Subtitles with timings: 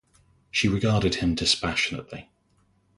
[0.49, 2.31] She regarded him dispassionately.